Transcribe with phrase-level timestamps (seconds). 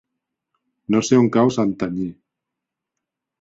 [0.95, 2.09] No sé on cau Santanyí.